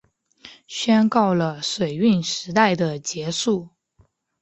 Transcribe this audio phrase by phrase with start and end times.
[0.65, 3.69] 宣告了水运时代的结束